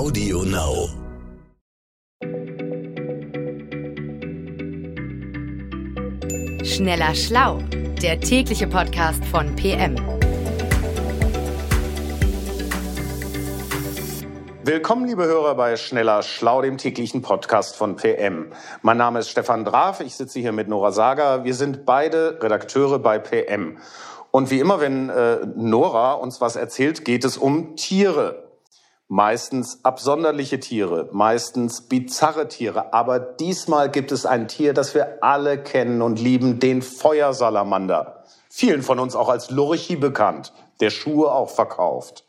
Audio 0.00 0.44
Now. 0.44 0.88
Schneller 6.64 7.14
Schlau, 7.14 7.58
der 8.00 8.18
tägliche 8.18 8.66
Podcast 8.66 9.22
von 9.26 9.54
PM. 9.56 9.96
Willkommen, 14.64 15.06
liebe 15.06 15.24
Hörer, 15.24 15.54
bei 15.54 15.76
Schneller 15.76 16.22
Schlau, 16.22 16.62
dem 16.62 16.78
täglichen 16.78 17.20
Podcast 17.20 17.76
von 17.76 17.96
PM. 17.96 18.52
Mein 18.80 18.96
Name 18.96 19.18
ist 19.18 19.28
Stefan 19.28 19.66
Draf, 19.66 20.00
ich 20.00 20.14
sitze 20.14 20.40
hier 20.40 20.52
mit 20.52 20.66
Nora 20.66 20.92
Sager. 20.92 21.44
Wir 21.44 21.52
sind 21.54 21.84
beide 21.84 22.42
Redakteure 22.42 23.00
bei 23.00 23.18
PM. 23.18 23.76
Und 24.30 24.50
wie 24.50 24.60
immer, 24.60 24.80
wenn 24.80 25.10
äh, 25.10 25.40
Nora 25.56 26.14
uns 26.14 26.40
was 26.40 26.56
erzählt, 26.56 27.04
geht 27.04 27.26
es 27.26 27.36
um 27.36 27.76
Tiere 27.76 28.49
meistens 29.10 29.84
absonderliche 29.84 30.60
Tiere, 30.60 31.08
meistens 31.10 31.88
bizarre 31.88 32.46
Tiere. 32.46 32.94
Aber 32.94 33.18
diesmal 33.18 33.90
gibt 33.90 34.12
es 34.12 34.24
ein 34.24 34.46
Tier, 34.46 34.72
das 34.72 34.94
wir 34.94 35.18
alle 35.20 35.60
kennen 35.60 36.00
und 36.00 36.20
lieben, 36.20 36.60
den 36.60 36.80
Feuersalamander. 36.80 38.22
Vielen 38.48 38.82
von 38.82 39.00
uns 39.00 39.16
auch 39.16 39.28
als 39.28 39.50
Lurchi 39.50 39.96
bekannt, 39.96 40.52
der 40.78 40.90
Schuhe 40.90 41.32
auch 41.32 41.50
verkauft. 41.50 42.24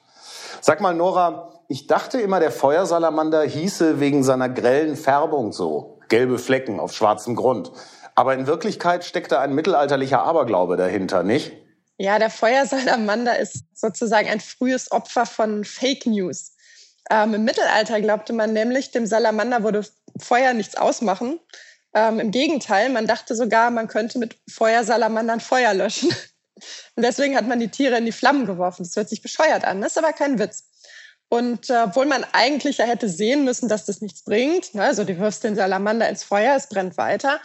Sag 0.60 0.82
mal, 0.82 0.96
Nora, 0.96 1.52
ich 1.68 1.86
dachte 1.86 2.20
immer, 2.20 2.40
der 2.40 2.52
Feuersalamander 2.52 3.44
hieße 3.44 4.00
wegen 4.00 4.24
seiner 4.24 4.50
grellen 4.50 4.96
Färbung 4.96 5.52
so. 5.52 6.00
Gelbe 6.10 6.40
Flecken 6.40 6.80
auf 6.80 6.94
schwarzem 6.94 7.36
Grund. 7.36 7.72
Aber 8.16 8.34
in 8.34 8.48
Wirklichkeit 8.48 9.06
steckt 9.06 9.32
da 9.32 9.40
ein 9.40 9.54
mittelalterlicher 9.54 10.24
Aberglaube 10.24 10.78
dahinter, 10.78 11.22
nicht? 11.22 11.54
Ja, 12.00 12.18
der 12.18 12.32
Feuersalamander 12.32 13.38
ist 13.38 13.66
sozusagen 13.76 14.28
ein 14.28 14.40
frühes 14.40 14.92
Opfer 14.92 15.28
von 15.28 15.64
Fake 15.64 16.08
News. 16.08 16.54
Ähm, 17.10 17.34
Im 17.34 17.44
Mittelalter 17.44 18.00
glaubte 18.02 18.34
man 18.34 18.54
nämlich, 18.54 18.92
dem 18.92 19.06
Salamander 19.06 19.64
würde 19.64 19.86
Feuer 20.18 20.54
nichts 20.54 20.76
ausmachen. 20.76 21.40
Ähm, 21.94 22.20
Im 22.20 22.32
Gegenteil, 22.32 22.90
man 22.90 23.08
dachte 23.08 23.36
sogar, 23.36 23.72
man 23.72 23.88
könnte 23.88 24.20
mit 24.20 24.38
Feuersalamandern 24.50 25.40
Feuer 25.40 25.74
löschen. 25.74 26.10
Und 26.96 27.04
deswegen 27.04 27.36
hat 27.36 27.48
man 27.48 27.60
die 27.60 27.70
Tiere 27.70 27.98
in 27.98 28.06
die 28.06 28.12
Flammen 28.12 28.46
geworfen. 28.46 28.84
Das 28.84 28.96
hört 28.96 29.10
sich 29.10 29.22
bescheuert 29.22 29.66
an, 29.66 29.82
das 29.82 29.94
ist 29.94 29.98
aber 29.98 30.14
kein 30.14 30.38
Witz. 30.40 30.68
Und 31.28 31.70
äh, 31.70 31.84
obwohl 31.86 32.06
man 32.06 32.26
eigentlich 32.34 32.80
ja 32.80 32.86
hätte 32.86 33.08
sehen 33.08 33.46
müssen, 33.46 33.70
dass 33.70 33.86
das 33.86 34.02
nichts 34.02 34.24
bringt, 34.24 34.76
ne, 34.76 34.84
also 34.84 35.06
du 35.06 35.18
wirfst 35.18 35.46
den 35.46 35.56
Salamander 35.56 36.10
ins 36.10 36.24
Feuer, 36.24 36.56
es 36.58 36.68
brennt 36.68 36.98
weiter, 36.98 37.40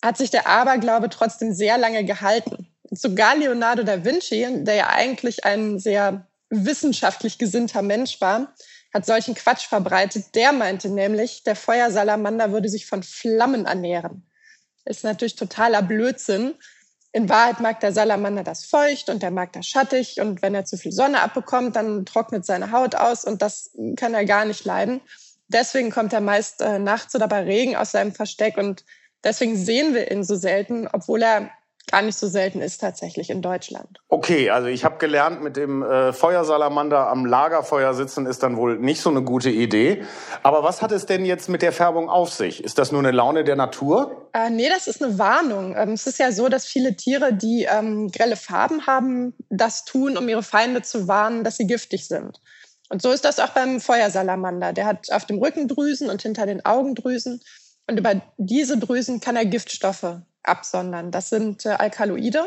hat 0.00 0.16
sich 0.16 0.30
der 0.30 0.46
Aberglaube 0.46 1.08
trotzdem 1.08 1.52
sehr 1.52 1.76
lange 1.76 2.04
gehalten. 2.04 2.68
Und 2.84 3.00
sogar 3.00 3.36
Leonardo 3.36 3.82
da 3.82 4.04
Vinci, 4.04 4.46
der 4.64 4.74
ja 4.74 4.88
eigentlich 4.90 5.44
ein 5.44 5.80
sehr 5.80 6.26
wissenschaftlich 6.50 7.38
gesinnter 7.38 7.82
Mensch 7.82 8.20
war, 8.20 8.54
hat 8.92 9.06
solchen 9.06 9.34
Quatsch 9.34 9.66
verbreitet. 9.66 10.34
Der 10.34 10.52
meinte 10.52 10.88
nämlich, 10.88 11.44
der 11.44 11.56
Feuersalamander 11.56 12.52
würde 12.52 12.68
sich 12.68 12.86
von 12.86 13.02
Flammen 13.02 13.66
ernähren. 13.66 14.26
Ist 14.84 15.04
natürlich 15.04 15.36
totaler 15.36 15.82
Blödsinn. 15.82 16.54
In 17.12 17.28
Wahrheit 17.28 17.60
mag 17.60 17.80
der 17.80 17.92
Salamander 17.92 18.42
das 18.42 18.64
feucht 18.64 19.08
und 19.10 19.22
der 19.22 19.30
mag 19.30 19.52
das 19.52 19.66
schattig 19.66 20.20
und 20.20 20.40
wenn 20.40 20.54
er 20.54 20.64
zu 20.64 20.76
viel 20.76 20.92
Sonne 20.92 21.20
abbekommt, 21.20 21.76
dann 21.76 22.06
trocknet 22.06 22.46
seine 22.46 22.72
Haut 22.72 22.94
aus 22.94 23.24
und 23.24 23.42
das 23.42 23.70
kann 23.96 24.14
er 24.14 24.24
gar 24.24 24.46
nicht 24.46 24.64
leiden. 24.64 25.00
Deswegen 25.48 25.90
kommt 25.90 26.14
er 26.14 26.22
meist 26.22 26.62
äh, 26.62 26.78
nachts 26.78 27.14
oder 27.14 27.28
bei 27.28 27.42
Regen 27.42 27.76
aus 27.76 27.92
seinem 27.92 28.14
Versteck 28.14 28.56
und 28.56 28.84
deswegen 29.22 29.56
sehen 29.56 29.92
wir 29.92 30.10
ihn 30.10 30.24
so 30.24 30.36
selten, 30.36 30.88
obwohl 30.90 31.22
er 31.22 31.50
gar 31.92 32.02
nicht 32.02 32.18
so 32.18 32.26
selten 32.26 32.62
ist 32.62 32.80
tatsächlich 32.80 33.28
in 33.28 33.42
Deutschland. 33.42 34.00
Okay, 34.08 34.48
also 34.48 34.66
ich 34.68 34.84
habe 34.84 34.96
gelernt, 34.96 35.42
mit 35.42 35.56
dem 35.56 35.82
äh, 35.82 36.12
Feuersalamander 36.12 37.08
am 37.08 37.26
Lagerfeuer 37.26 37.92
sitzen 37.92 38.24
ist 38.24 38.42
dann 38.42 38.56
wohl 38.56 38.78
nicht 38.78 39.02
so 39.02 39.10
eine 39.10 39.22
gute 39.22 39.50
Idee. 39.50 40.02
Aber 40.42 40.64
was 40.64 40.80
hat 40.80 40.90
es 40.90 41.04
denn 41.04 41.26
jetzt 41.26 41.50
mit 41.50 41.60
der 41.60 41.70
Färbung 41.70 42.08
auf 42.08 42.32
sich? 42.32 42.64
Ist 42.64 42.78
das 42.78 42.92
nur 42.92 43.00
eine 43.00 43.10
Laune 43.10 43.44
der 43.44 43.56
Natur? 43.56 44.28
Äh, 44.32 44.48
nee, 44.48 44.70
das 44.70 44.86
ist 44.86 45.02
eine 45.02 45.18
Warnung. 45.18 45.76
Ähm, 45.76 45.90
es 45.90 46.06
ist 46.06 46.18
ja 46.18 46.32
so, 46.32 46.48
dass 46.48 46.64
viele 46.64 46.96
Tiere, 46.96 47.34
die 47.34 47.68
ähm, 47.70 48.10
grelle 48.10 48.36
Farben 48.36 48.86
haben, 48.86 49.34
das 49.50 49.84
tun, 49.84 50.16
um 50.16 50.28
ihre 50.30 50.42
Feinde 50.42 50.80
zu 50.80 51.08
warnen, 51.08 51.44
dass 51.44 51.58
sie 51.58 51.66
giftig 51.66 52.08
sind. 52.08 52.40
Und 52.88 53.02
so 53.02 53.10
ist 53.10 53.26
das 53.26 53.38
auch 53.38 53.50
beim 53.50 53.80
Feuersalamander. 53.80 54.72
Der 54.72 54.86
hat 54.86 55.12
auf 55.12 55.26
dem 55.26 55.38
Rücken 55.38 55.68
Drüsen 55.68 56.08
und 56.08 56.22
hinter 56.22 56.46
den 56.46 56.64
Augen 56.64 56.94
Drüsen. 56.94 57.42
Und 57.86 57.98
über 57.98 58.22
diese 58.38 58.78
Drüsen 58.78 59.20
kann 59.20 59.36
er 59.36 59.44
Giftstoffe 59.44 60.22
absondern. 60.42 61.10
Das 61.10 61.30
sind 61.30 61.66
äh, 61.66 61.70
Alkaloide. 61.70 62.46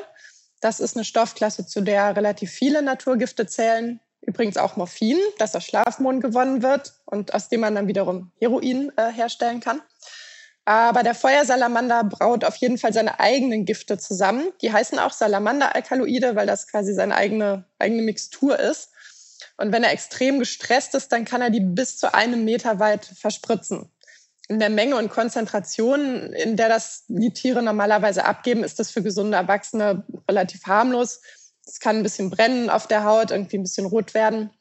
Das 0.61 0.79
ist 0.79 0.95
eine 0.95 1.05
Stoffklasse, 1.05 1.65
zu 1.65 1.81
der 1.81 2.15
relativ 2.15 2.51
viele 2.51 2.81
Naturgifte 2.81 3.45
zählen. 3.45 3.99
Übrigens 4.21 4.57
auch 4.57 4.75
Morphin, 4.75 5.19
das 5.37 5.55
aus 5.55 5.65
Schlafmohn 5.65 6.19
gewonnen 6.19 6.63
wird 6.63 6.93
und 7.05 7.33
aus 7.33 7.49
dem 7.49 7.59
man 7.59 7.75
dann 7.75 7.87
wiederum 7.87 8.31
Heroin 8.39 8.91
äh, 8.97 9.11
herstellen 9.11 9.59
kann. 9.59 9.81
Aber 10.65 11.03
der 11.03 11.13
Feuersalamander 11.13 12.03
braut 12.05 12.43
auf 12.43 12.55
jeden 12.55 12.79
Fall 12.79 12.91
seine 12.91 13.19
eigenen 13.19 13.65
Gifte 13.65 13.99
zusammen. 13.99 14.51
Die 14.61 14.73
heißen 14.73 14.97
auch 14.97 15.11
Salamander-Alkaloide, 15.11 16.35
weil 16.35 16.47
das 16.47 16.67
quasi 16.67 16.95
seine 16.95 17.15
eigene, 17.15 17.65
eigene 17.77 18.01
Mixtur 18.01 18.57
ist. 18.59 18.89
Und 19.57 19.71
wenn 19.71 19.83
er 19.83 19.91
extrem 19.91 20.39
gestresst 20.39 20.95
ist, 20.95 21.11
dann 21.11 21.23
kann 21.23 21.41
er 21.41 21.51
die 21.51 21.59
bis 21.59 21.97
zu 21.97 22.15
einem 22.15 22.43
Meter 22.45 22.79
weit 22.79 23.05
verspritzen 23.05 23.91
in 24.47 24.59
der 24.59 24.69
Menge 24.69 24.95
und 24.97 25.09
Konzentration, 25.09 26.33
in 26.33 26.55
der 26.55 26.69
das 26.69 27.05
die 27.07 27.33
Tiere 27.33 27.63
normalerweise 27.63 28.25
abgeben, 28.25 28.63
ist 28.63 28.79
das 28.79 28.91
für 28.91 29.01
gesunde 29.01 29.37
Erwachsene 29.37 30.03
relativ 30.29 30.65
harmlos. 30.65 31.21
Es 31.65 31.79
kann 31.79 31.97
ein 31.97 32.03
bisschen 32.03 32.29
brennen 32.29 32.69
auf 32.69 32.87
der 32.87 33.03
Haut, 33.05 33.31
irgendwie 33.31 33.57
ein 33.57 33.63
bisschen 33.63 33.87
rot 33.87 34.13
werden. 34.13 34.51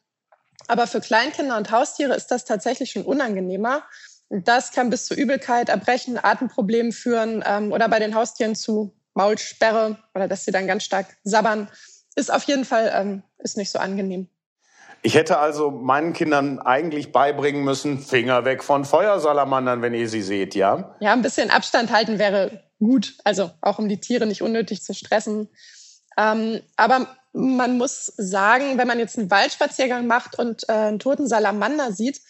Aber 0.67 0.87
für 0.87 1.01
Kleinkinder 1.01 1.57
und 1.57 1.69
Haustiere 1.69 2.15
ist 2.15 2.27
das 2.27 2.45
tatsächlich 2.45 2.91
schon 2.91 3.03
unangenehmer. 3.03 3.83
Das 4.29 4.71
kann 4.71 4.89
bis 4.89 5.05
zu 5.05 5.13
Übelkeit, 5.13 5.69
Erbrechen, 5.69 6.17
Atemproblemen 6.17 6.91
führen 6.91 7.43
ähm, 7.45 7.71
oder 7.71 7.87
bei 7.87 7.99
den 7.99 8.15
Haustieren 8.15 8.55
zu 8.55 8.91
Maulsperre 9.13 9.97
oder 10.15 10.27
dass 10.27 10.45
sie 10.45 10.51
dann 10.51 10.65
ganz 10.65 10.83
stark 10.83 11.15
sabbern. 11.23 11.69
Ist 12.15 12.33
auf 12.33 12.43
jeden 12.43 12.65
Fall 12.65 12.91
ähm, 12.93 13.23
ist 13.37 13.57
nicht 13.57 13.69
so 13.69 13.77
angenehm. 13.77 14.29
Ich 15.05 15.13
hätte 15.13 15.37
also 15.37 15.69
meinen 15.69 16.13
Kindern 16.13 16.57
eigentlich 16.57 17.11
beibringen 17.11 17.63
müssen, 17.63 17.99
Finger 17.99 18.43
weg 18.43 18.63
von 18.63 18.85
Feuersalamandern, 18.85 19.83
wenn 19.83 19.93
ihr 19.93 20.09
sie 20.09 20.23
seht, 20.23 20.55
ja? 20.55 20.95
Ja, 20.99 21.13
ein 21.13 21.21
bisschen 21.21 21.51
Abstand 21.51 21.91
halten 21.91 22.17
wäre 22.17 22.63
gut. 22.79 23.13
Also 23.23 23.51
auch 23.61 23.77
um 23.77 23.87
die 23.87 23.99
Tiere 23.99 24.25
nicht 24.25 24.41
unnötig 24.41 24.81
zu 24.81 24.95
stressen. 24.95 25.49
Ähm, 26.17 26.59
aber 26.75 27.05
man 27.33 27.77
muss 27.77 28.13
sagen, 28.17 28.79
wenn 28.79 28.87
man 28.87 28.97
jetzt 28.97 29.19
einen 29.19 29.29
Waldspaziergang 29.29 30.07
macht 30.07 30.39
und 30.39 30.67
äh, 30.69 30.71
einen 30.71 30.97
toten 30.97 31.27
Salamander 31.27 31.91
sieht, 31.91 32.21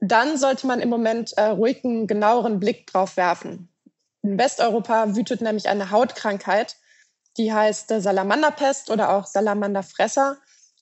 dann 0.00 0.38
sollte 0.38 0.66
man 0.66 0.80
im 0.80 0.88
Moment 0.88 1.34
äh, 1.36 1.48
ruhig 1.48 1.84
einen 1.84 2.06
genaueren 2.06 2.60
Blick 2.60 2.86
drauf 2.86 3.18
werfen. 3.18 3.68
In 4.22 4.38
Westeuropa 4.38 5.14
wütet 5.14 5.42
nämlich 5.42 5.68
eine 5.68 5.90
Hautkrankheit, 5.90 6.76
die 7.36 7.52
heißt 7.52 7.90
äh, 7.90 8.00
Salamanderpest 8.00 8.90
oder 8.90 9.10
auch 9.10 9.26
Salamanderfresser. 9.26 10.38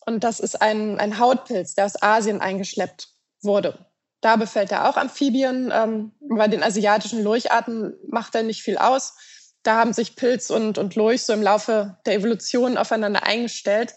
Und 0.07 0.25
das 0.25 0.41
ist 0.41 0.61
ein, 0.61 0.99
ein 0.99 1.19
Hautpilz, 1.19 1.75
der 1.75 1.87
aus 1.87 2.03
Asien 2.03 2.41
eingeschleppt 2.41 3.09
wurde. 3.43 3.87
Da 4.21 4.37
befällt 4.37 4.71
er 4.71 4.89
auch 4.89 4.97
Amphibien. 4.97 5.73
Ähm, 5.75 6.13
bei 6.21 6.49
den 6.49 6.63
asiatischen 6.63 7.23
Lurcharten 7.23 7.95
macht 8.09 8.35
er 8.35 8.43
nicht 8.43 8.63
viel 8.63 8.77
aus. 8.77 9.15
Da 9.63 9.77
haben 9.77 9.93
sich 9.93 10.17
Pilz 10.17 10.51
und, 10.51 10.79
und 10.79 10.95
Lurch 10.95 11.23
so 11.23 11.33
im 11.33 11.43
Laufe 11.43 11.99
der 12.07 12.15
Evolution 12.15 12.77
aufeinander 12.77 13.25
eingestellt. 13.25 13.95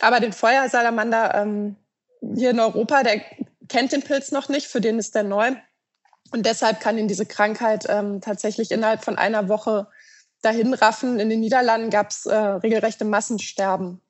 Aber 0.00 0.20
den 0.20 0.32
Feuersalamander 0.32 1.34
ähm, 1.34 1.76
hier 2.34 2.50
in 2.50 2.60
Europa, 2.60 3.02
der 3.02 3.20
kennt 3.68 3.92
den 3.92 4.02
Pilz 4.02 4.32
noch 4.32 4.48
nicht, 4.48 4.66
für 4.66 4.80
den 4.80 4.98
ist 4.98 5.14
der 5.14 5.24
neu. 5.24 5.52
Und 6.30 6.46
deshalb 6.46 6.80
kann 6.80 6.98
ihn 6.98 7.08
diese 7.08 7.26
Krankheit 7.26 7.86
ähm, 7.88 8.20
tatsächlich 8.20 8.70
innerhalb 8.70 9.04
von 9.04 9.18
einer 9.18 9.48
Woche 9.48 9.88
dahin 10.42 10.74
raffen. 10.74 11.18
In 11.18 11.30
den 11.30 11.40
Niederlanden 11.40 11.90
gab 11.90 12.10
es 12.10 12.26
äh, 12.26 12.34
regelrechte 12.36 13.04
Massensterben 13.04 14.00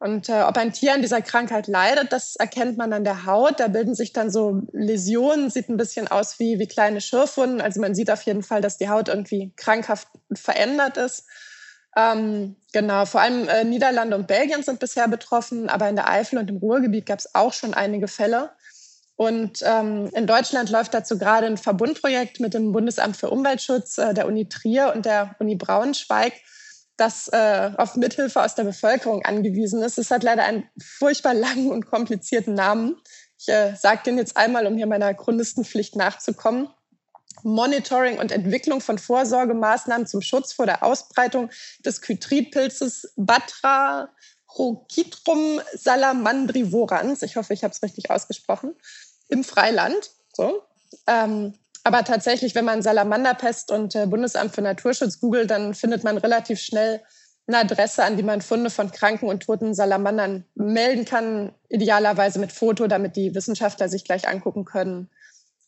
und 0.00 0.28
äh, 0.28 0.42
ob 0.42 0.56
ein 0.56 0.72
Tier 0.72 0.94
an 0.94 1.02
dieser 1.02 1.22
Krankheit 1.22 1.66
leidet, 1.66 2.12
das 2.12 2.36
erkennt 2.36 2.78
man 2.78 2.92
an 2.92 3.02
der 3.02 3.26
Haut. 3.26 3.58
Da 3.58 3.66
bilden 3.66 3.96
sich 3.96 4.12
dann 4.12 4.30
so 4.30 4.62
Läsionen, 4.72 5.50
sieht 5.50 5.68
ein 5.68 5.76
bisschen 5.76 6.06
aus 6.06 6.38
wie, 6.38 6.60
wie 6.60 6.68
kleine 6.68 7.00
Schürfwunden. 7.00 7.60
Also 7.60 7.80
man 7.80 7.96
sieht 7.96 8.10
auf 8.10 8.22
jeden 8.22 8.44
Fall, 8.44 8.60
dass 8.60 8.78
die 8.78 8.88
Haut 8.88 9.08
irgendwie 9.08 9.52
krankhaft 9.56 10.06
verändert 10.32 10.96
ist. 10.98 11.24
Ähm, 11.96 12.54
genau, 12.72 13.06
vor 13.06 13.22
allem 13.22 13.48
äh, 13.48 13.64
Niederlande 13.64 14.14
und 14.14 14.28
Belgien 14.28 14.62
sind 14.62 14.78
bisher 14.78 15.08
betroffen, 15.08 15.68
aber 15.68 15.88
in 15.88 15.96
der 15.96 16.08
Eifel 16.08 16.38
und 16.38 16.48
im 16.48 16.58
Ruhrgebiet 16.58 17.06
gab 17.06 17.18
es 17.18 17.34
auch 17.34 17.52
schon 17.52 17.74
einige 17.74 18.06
Fälle. 18.06 18.50
Und 19.16 19.64
ähm, 19.64 20.08
in 20.14 20.28
Deutschland 20.28 20.70
läuft 20.70 20.94
dazu 20.94 21.18
gerade 21.18 21.48
ein 21.48 21.56
Verbundprojekt 21.56 22.38
mit 22.38 22.54
dem 22.54 22.70
Bundesamt 22.70 23.16
für 23.16 23.30
Umweltschutz, 23.30 23.98
äh, 23.98 24.14
der 24.14 24.28
Uni 24.28 24.48
Trier 24.48 24.92
und 24.94 25.06
der 25.06 25.34
Uni 25.40 25.56
Braunschweig 25.56 26.34
das 26.98 27.28
äh, 27.28 27.70
auf 27.78 27.96
Mithilfe 27.96 28.42
aus 28.42 28.54
der 28.54 28.64
Bevölkerung 28.64 29.24
angewiesen 29.24 29.82
ist. 29.82 29.96
Es 29.98 30.10
hat 30.10 30.22
leider 30.22 30.44
einen 30.44 30.68
furchtbar 30.78 31.32
langen 31.32 31.70
und 31.70 31.86
komplizierten 31.86 32.52
Namen. 32.54 33.00
Ich 33.38 33.48
äh, 33.48 33.74
sage 33.76 34.02
den 34.04 34.18
jetzt 34.18 34.36
einmal, 34.36 34.66
um 34.66 34.76
hier 34.76 34.86
meiner 34.86 35.14
Chronistenpflicht 35.14 35.96
nachzukommen. 35.96 36.68
Monitoring 37.44 38.18
und 38.18 38.32
Entwicklung 38.32 38.80
von 38.80 38.98
Vorsorgemaßnahmen 38.98 40.08
zum 40.08 40.22
Schutz 40.22 40.52
vor 40.52 40.66
der 40.66 40.82
Ausbreitung 40.82 41.50
des 41.84 42.02
Chytridpilzes 42.02 43.12
Batrachocitrum 43.16 45.60
salamandrivorans. 45.74 47.22
Ich 47.22 47.36
hoffe, 47.36 47.54
ich 47.54 47.62
habe 47.62 47.72
es 47.72 47.80
richtig 47.82 48.10
ausgesprochen. 48.10 48.74
im 49.28 49.44
Freiland. 49.44 50.10
So. 50.34 50.64
Ähm, 51.06 51.54
aber 51.88 52.04
tatsächlich, 52.04 52.54
wenn 52.54 52.66
man 52.66 52.82
Salamanderpest 52.82 53.72
und 53.72 53.94
äh, 53.94 54.04
Bundesamt 54.06 54.54
für 54.54 54.60
Naturschutz 54.60 55.20
googelt, 55.20 55.50
dann 55.50 55.72
findet 55.72 56.04
man 56.04 56.18
relativ 56.18 56.60
schnell 56.60 57.00
eine 57.46 57.60
Adresse, 57.60 58.04
an 58.04 58.18
die 58.18 58.22
man 58.22 58.42
Funde 58.42 58.68
von 58.68 58.92
kranken 58.92 59.26
und 59.26 59.42
toten 59.42 59.72
Salamandern 59.72 60.44
melden 60.54 61.06
kann, 61.06 61.52
idealerweise 61.70 62.40
mit 62.40 62.52
Foto, 62.52 62.88
damit 62.88 63.16
die 63.16 63.34
Wissenschaftler 63.34 63.88
sich 63.88 64.04
gleich 64.04 64.28
angucken 64.28 64.66
können, 64.66 65.08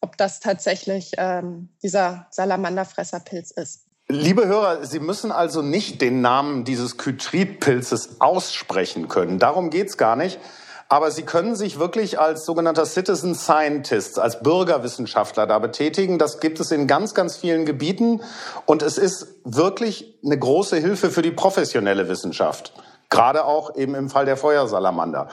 ob 0.03 0.19
das 0.19 0.41
tatsächlich 0.41 1.13
ähm, 1.17 1.71
dieser 1.83 2.27
Salamanderfresserpilz 2.31 3.53
ist. 3.53 3.87
Liebe 4.09 4.47
Hörer, 4.47 4.85
Sie 4.85 5.01
müssen 5.01 5.33
also 5.33 5.63
nicht 5.63 6.03
den 6.03 6.21
Namen 6.21 6.65
dieses 6.65 6.99
Chytrid-Pilzes 6.99 8.21
aussprechen 8.21 9.09
können. 9.09 9.39
Darum 9.39 9.71
geht's 9.71 9.97
gar 9.97 10.17
nicht. 10.17 10.39
Aber 10.93 11.13
Sie 11.13 11.23
können 11.23 11.55
sich 11.55 11.79
wirklich 11.79 12.19
als 12.19 12.45
sogenannter 12.45 12.85
Citizen 12.85 13.37
Scientist, 13.37 14.19
als 14.19 14.43
Bürgerwissenschaftler 14.43 15.47
da 15.47 15.61
betätigen. 15.61 16.19
Das 16.19 16.41
gibt 16.41 16.59
es 16.59 16.73
in 16.73 16.89
ganz, 16.89 17.15
ganz 17.15 17.37
vielen 17.37 17.65
Gebieten. 17.65 18.21
Und 18.67 18.83
es 18.83 18.99
ist 18.99 19.29
wirklich 19.45 20.19
eine 20.25 20.37
große 20.37 20.77
Hilfe 20.79 21.11
für 21.11 21.23
die 21.23 21.31
professionelle 21.31 22.09
Wissenschaft. 22.09 22.73
Gerade 23.09 23.45
auch 23.45 23.77
eben 23.77 23.95
im 23.95 24.11
Fall 24.11 24.25
der 24.25 24.37
Feuersalamander. 24.37 25.29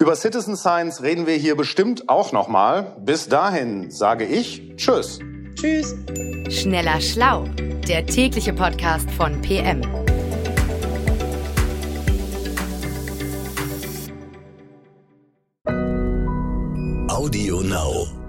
Über 0.00 0.16
Citizen 0.16 0.56
Science 0.56 1.00
reden 1.00 1.28
wir 1.28 1.36
hier 1.36 1.56
bestimmt 1.56 2.08
auch 2.08 2.32
nochmal. 2.32 2.96
Bis 2.98 3.28
dahin 3.28 3.92
sage 3.92 4.24
ich 4.24 4.74
Tschüss. 4.76 5.20
Tschüss. 5.54 5.94
Schneller 6.48 7.00
Schlau, 7.00 7.44
der 7.86 8.04
tägliche 8.04 8.52
Podcast 8.52 9.08
von 9.12 9.40
PM. 9.42 10.01
Audio 17.12 17.60
Now. 17.60 18.21